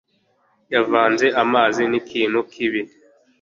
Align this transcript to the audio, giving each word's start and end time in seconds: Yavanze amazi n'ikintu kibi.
Yavanze 0.73 1.27
amazi 1.43 1.81
n'ikintu 1.91 2.39
kibi. 2.51 2.81